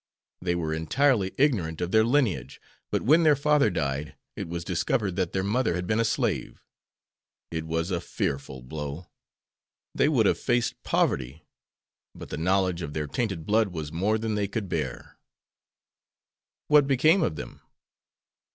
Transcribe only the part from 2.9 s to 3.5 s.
when their